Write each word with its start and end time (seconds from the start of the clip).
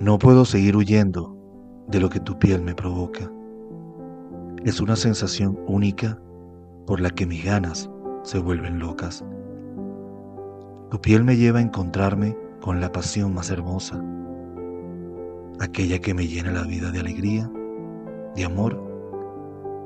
No 0.00 0.16
puedo 0.16 0.44
seguir 0.44 0.76
huyendo 0.76 1.36
de 1.88 1.98
lo 1.98 2.08
que 2.08 2.20
tu 2.20 2.38
piel 2.38 2.62
me 2.62 2.72
provoca. 2.72 3.28
Es 4.64 4.80
una 4.80 4.94
sensación 4.94 5.58
única 5.66 6.16
por 6.86 7.00
la 7.00 7.10
que 7.10 7.26
mis 7.26 7.44
ganas 7.44 7.90
se 8.22 8.38
vuelven 8.38 8.78
locas. 8.78 9.24
Tu 10.90 11.00
piel 11.00 11.24
me 11.24 11.36
lleva 11.36 11.58
a 11.58 11.62
encontrarme 11.62 12.36
con 12.60 12.80
la 12.80 12.92
pasión 12.92 13.34
más 13.34 13.50
hermosa, 13.50 14.00
aquella 15.58 15.98
que 15.98 16.14
me 16.14 16.28
llena 16.28 16.52
la 16.52 16.62
vida 16.62 16.92
de 16.92 17.00
alegría, 17.00 17.50
de 18.36 18.44
amor 18.44 18.80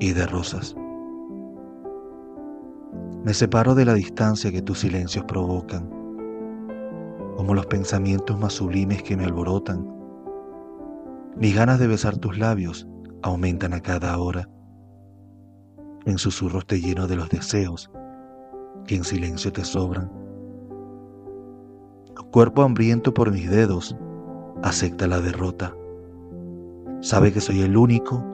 y 0.00 0.12
de 0.12 0.26
rosas. 0.26 0.76
Me 3.24 3.32
separo 3.32 3.74
de 3.74 3.86
la 3.86 3.94
distancia 3.94 4.52
que 4.52 4.60
tus 4.60 4.80
silencios 4.80 5.24
provocan, 5.24 5.88
como 7.36 7.54
los 7.54 7.66
pensamientos 7.66 8.38
más 8.38 8.54
sublimes 8.54 9.02
que 9.02 9.16
me 9.16 9.24
alborotan. 9.24 9.86
Mis 11.36 11.54
ganas 11.54 11.78
de 11.78 11.86
besar 11.86 12.16
tus 12.16 12.38
labios 12.38 12.86
aumentan 13.22 13.72
a 13.72 13.80
cada 13.80 14.16
hora. 14.18 14.48
En 16.04 16.18
susurros 16.18 16.66
te 16.66 16.80
lleno 16.80 17.06
de 17.06 17.16
los 17.16 17.28
deseos 17.28 17.90
que 18.86 18.96
en 18.96 19.04
silencio 19.04 19.52
te 19.52 19.64
sobran. 19.64 20.10
Tu 22.14 22.24
cuerpo 22.30 22.62
hambriento 22.62 23.12
por 23.14 23.32
mis 23.32 23.50
dedos 23.50 23.96
acepta 24.62 25.06
la 25.06 25.20
derrota. 25.20 25.74
Sabe 27.00 27.32
que 27.32 27.40
soy 27.40 27.62
el 27.62 27.76
único 27.76 28.24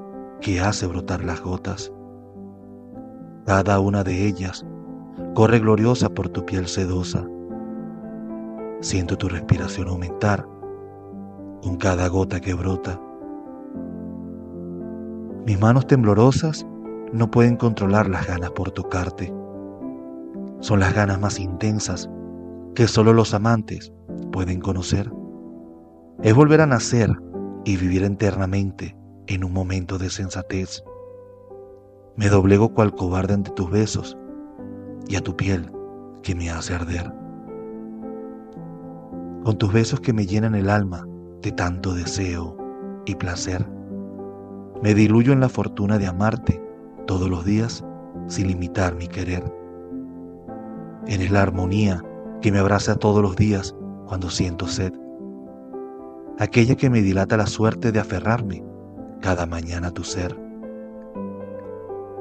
que 0.41 0.61
hace 0.61 0.87
brotar 0.87 1.25
las 1.25 1.41
gotas. 1.41 1.93
Cada 3.47 3.81
una 3.81 4.05
de 4.05 4.27
ellas 4.27 4.65
corre 5.35 5.59
gloriosa 5.61 6.09
por 6.09 6.29
tu 6.29 6.45
piel 6.45 6.67
sedosa. 6.67 7.27
Siento 8.81 9.19
tu 9.19 9.29
respiración 9.29 9.89
aumentar 9.89 10.49
con 11.63 11.77
cada 11.77 12.09
gota 12.09 12.41
que 12.41 12.55
brota. 12.55 12.99
Mis 15.45 15.61
manos 15.61 15.87
temblorosas 15.87 16.67
no 17.13 17.31
pueden 17.31 17.57
controlar 17.57 18.09
las 18.09 18.27
ganas 18.27 18.51
por 18.53 18.71
tocarte. 18.71 19.35
Son 20.61 20.81
las 20.81 20.95
ganas 20.95 21.21
más 21.21 21.39
intensas 21.39 22.09
que 22.75 22.89
solo 22.89 23.13
los 23.13 23.35
amantes 23.35 23.93
pueden 24.33 24.61
conocer. 24.61 25.13
Es 26.23 26.35
volver 26.35 26.63
a 26.63 26.67
nacer 26.67 27.11
y 27.67 27.77
vivir 27.77 28.03
eternamente 28.03 28.97
en 29.27 29.45
un 29.45 29.53
momento 29.53 29.99
de 29.99 30.09
sensatez. 30.09 30.83
Me 32.17 32.31
doblego 32.31 32.73
cual 32.73 32.95
cobarde 32.95 33.35
ante 33.35 33.51
tus 33.51 33.71
besos 33.71 34.17
y 35.07 35.17
a 35.17 35.21
tu 35.21 35.37
piel 35.37 35.71
que 36.23 36.35
me 36.35 36.51
hace 36.51 36.75
arder. 36.75 37.20
Con 39.45 39.57
tus 39.57 39.73
besos 39.73 40.01
que 40.01 40.13
me 40.13 40.27
llenan 40.27 40.55
el 40.55 40.69
alma 40.69 41.07
de 41.41 41.51
tanto 41.53 41.95
deseo 41.95 42.57
y 43.07 43.15
placer, 43.15 43.67
me 44.83 44.95
diluyo 44.95 45.33
en 45.33 45.41
la 45.41 45.49
fortuna 45.49 45.97
de 45.97 46.07
amarte 46.07 46.63
todos 47.07 47.31
los 47.31 47.47
días 47.47 47.83
sin 48.27 48.49
limitar 48.49 48.95
mi 48.95 49.09
querer. 49.09 49.43
Eres 51.07 51.31
la 51.31 51.41
armonía 51.41 52.05
que 52.43 52.53
me 52.53 52.59
abraza 52.59 52.97
todos 52.97 53.23
los 53.23 53.35
días 53.37 53.75
cuando 54.07 54.29
siento 54.29 54.67
sed, 54.67 54.93
aquella 56.39 56.75
que 56.75 56.91
me 56.91 57.01
dilata 57.01 57.39
la 57.39 57.47
suerte 57.47 57.93
de 57.93 58.01
aferrarme 58.01 58.63
cada 59.23 59.47
mañana 59.47 59.89
a 59.89 59.93
tu 59.93 60.05
ser. 60.05 60.39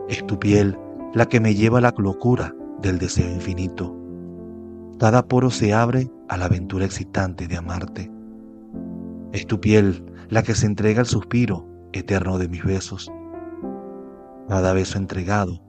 Es 0.08 0.26
tu 0.26 0.40
piel 0.40 0.78
la 1.14 1.26
que 1.26 1.42
me 1.42 1.54
lleva 1.54 1.80
a 1.80 1.82
la 1.82 1.94
locura 1.98 2.56
del 2.82 2.98
deseo 2.98 3.30
infinito. 3.30 3.99
Cada 5.00 5.26
poro 5.26 5.50
se 5.50 5.74
abre 5.74 6.12
a 6.28 6.36
la 6.36 6.46
aventura 6.46 6.84
excitante 6.84 7.48
de 7.48 7.56
amarte. 7.56 8.12
Es 9.32 9.48
tu 9.48 9.62
piel 9.62 10.04
la 10.28 10.44
que 10.44 10.56
se 10.56 10.66
entrega 10.66 11.00
al 11.00 11.06
suspiro 11.06 11.66
eterno 11.94 12.38
de 12.38 12.50
mis 12.50 12.66
besos. 12.66 13.10
Cada 14.50 14.74
beso 14.74 14.98
entregado 14.98 15.64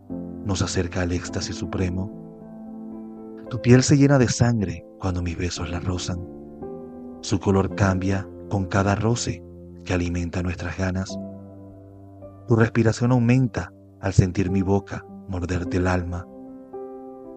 nos 0.44 0.62
acerca 0.62 1.02
al 1.02 1.12
éxtasis 1.12 1.54
supremo. 1.54 2.10
Tu 3.50 3.62
piel 3.62 3.84
se 3.84 3.96
llena 3.96 4.18
de 4.18 4.26
sangre 4.26 4.84
cuando 4.98 5.22
mis 5.22 5.38
besos 5.38 5.70
la 5.70 5.78
rozan. 5.78 6.18
Su 7.20 7.38
color 7.38 7.76
cambia 7.76 8.26
con 8.48 8.66
cada 8.66 8.96
roce 8.96 9.44
que 9.84 9.94
alimenta 9.94 10.42
nuestras 10.42 10.76
ganas. 10.76 11.16
Tu 12.48 12.56
respiración 12.56 13.12
aumenta 13.12 13.72
al 14.00 14.12
sentir 14.12 14.50
mi 14.50 14.62
boca 14.62 15.06
morderte 15.28 15.76
el 15.76 15.86
alma 15.86 16.26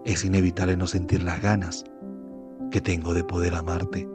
es 0.04 0.24
inevitable 0.24 0.76
no 0.76 0.86
sentir 0.86 1.22
las 1.22 1.40
ganas 1.40 1.84
que 2.70 2.80
tengo 2.80 3.14
de 3.14 3.24
poder 3.24 3.54
amarte. 3.54 4.08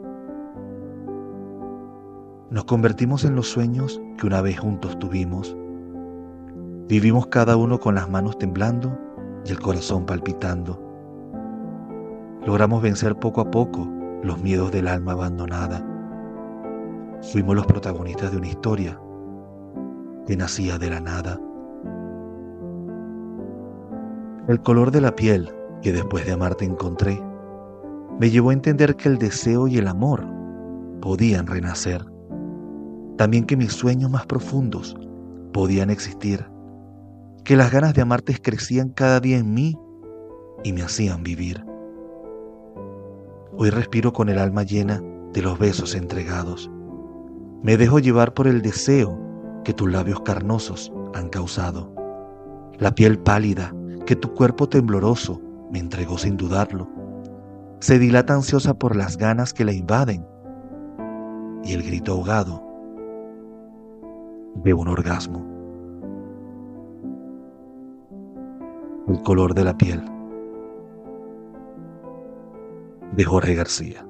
Nos 2.50 2.64
convertimos 2.64 3.24
en 3.24 3.34
los 3.34 3.48
sueños 3.48 4.00
que 4.18 4.26
una 4.26 4.40
vez 4.40 4.58
juntos 4.58 4.98
tuvimos. 4.98 5.56
Vivimos 6.88 7.26
cada 7.26 7.56
uno 7.56 7.78
con 7.78 7.94
las 7.94 8.08
manos 8.08 8.38
temblando 8.38 8.96
y 9.44 9.50
el 9.50 9.60
corazón 9.60 10.06
palpitando. 10.06 10.80
Logramos 12.46 12.82
vencer 12.82 13.16
poco 13.16 13.40
a 13.40 13.50
poco 13.50 13.88
los 14.22 14.40
miedos 14.42 14.72
del 14.72 14.88
alma 14.88 15.12
abandonada. 15.12 15.84
Fuimos 17.32 17.54
los 17.54 17.66
protagonistas 17.66 18.30
de 18.32 18.38
una 18.38 18.48
historia 18.48 19.00
que 20.26 20.36
nacía 20.36 20.78
de 20.78 20.90
la 20.90 21.00
nada. 21.00 21.38
El 24.48 24.60
color 24.62 24.90
de 24.90 25.00
la 25.00 25.14
piel 25.14 25.52
que 25.82 25.92
después 25.92 26.26
de 26.26 26.32
amarte 26.32 26.64
encontré, 26.64 27.22
me 28.18 28.30
llevó 28.30 28.50
a 28.50 28.54
entender 28.54 28.96
que 28.96 29.08
el 29.08 29.18
deseo 29.18 29.66
y 29.66 29.78
el 29.78 29.88
amor 29.88 30.26
podían 31.00 31.46
renacer. 31.46 32.04
También 33.16 33.44
que 33.44 33.56
mis 33.56 33.72
sueños 33.72 34.10
más 34.10 34.26
profundos 34.26 34.96
podían 35.52 35.90
existir. 35.90 36.46
Que 37.44 37.56
las 37.56 37.72
ganas 37.72 37.94
de 37.94 38.02
amarte 38.02 38.34
crecían 38.40 38.90
cada 38.90 39.20
día 39.20 39.38
en 39.38 39.54
mí 39.54 39.76
y 40.64 40.72
me 40.72 40.82
hacían 40.82 41.22
vivir. 41.22 41.64
Hoy 43.56 43.70
respiro 43.70 44.12
con 44.12 44.28
el 44.28 44.38
alma 44.38 44.62
llena 44.62 45.02
de 45.32 45.42
los 45.42 45.58
besos 45.58 45.94
entregados. 45.94 46.70
Me 47.62 47.76
dejo 47.76 47.98
llevar 47.98 48.34
por 48.34 48.46
el 48.46 48.62
deseo 48.62 49.18
que 49.64 49.74
tus 49.74 49.90
labios 49.90 50.20
carnosos 50.20 50.92
han 51.14 51.28
causado. 51.28 51.92
La 52.78 52.94
piel 52.94 53.18
pálida 53.18 53.74
que 54.06 54.16
tu 54.16 54.32
cuerpo 54.34 54.68
tembloroso 54.68 55.40
me 55.70 55.78
entregó 55.78 56.18
sin 56.18 56.36
dudarlo. 56.36 56.88
Se 57.80 57.98
dilata 57.98 58.34
ansiosa 58.34 58.74
por 58.74 58.96
las 58.96 59.16
ganas 59.16 59.54
que 59.54 59.64
la 59.64 59.72
invaden 59.72 60.26
y 61.64 61.72
el 61.72 61.82
grito 61.82 62.12
ahogado 62.12 62.62
de 64.56 64.74
un 64.74 64.88
orgasmo. 64.88 65.46
El 69.08 69.22
color 69.22 69.54
de 69.54 69.64
la 69.64 69.76
piel 69.76 70.02
de 73.12 73.24
Jorge 73.24 73.54
García. 73.54 74.09